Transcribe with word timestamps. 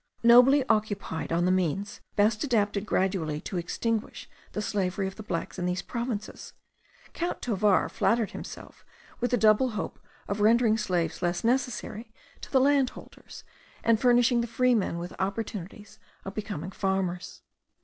Nobly 0.23 0.67
occupied 0.67 1.31
on 1.31 1.45
the 1.45 1.51
means 1.51 2.01
best 2.15 2.43
adapted 2.43 2.87
gradually 2.87 3.39
to 3.41 3.57
extinguish 3.59 4.27
the 4.53 4.59
slavery 4.63 5.05
of 5.05 5.15
the 5.15 5.21
blacks 5.21 5.59
in 5.59 5.67
these 5.67 5.83
provinces, 5.83 6.53
Count 7.13 7.39
Tovar 7.39 7.87
flattered 7.87 8.31
himself 8.31 8.83
with 9.19 9.29
the 9.29 9.37
double 9.37 9.69
hope 9.77 9.99
of 10.27 10.41
rendering 10.41 10.75
slaves 10.79 11.21
less 11.21 11.43
necessary 11.43 12.11
to 12.41 12.51
the 12.51 12.59
landholders, 12.59 13.43
and 13.83 13.99
furnishing 14.01 14.41
the 14.41 14.47
freedmen 14.47 14.97
with 14.97 15.13
opportunities 15.19 15.99
of 16.25 16.33
becoming 16.33 16.71
farmers. 16.71 17.43